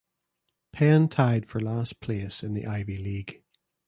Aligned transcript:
Penn 0.71 1.09
tied 1.09 1.45
for 1.45 1.59
last 1.59 1.99
place 1.99 2.41
in 2.41 2.55
the 2.55 2.65
Ivy 2.65 2.97
League. 2.97 3.43